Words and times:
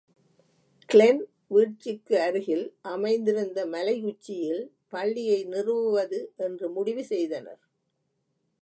Glenn 0.89 1.21
வீழ்ச்சிக்கு 1.47 2.15
அருகில் 2.21 2.65
அமைந்திருந்த 2.81 3.59
மலையுச்சியில் 3.65 4.63
பள்ளியை 4.89 5.39
நிறுவுவது 5.45 6.21
என்று 6.37 6.69
முடிவு 6.69 7.03
செய்தனர். 7.03 7.61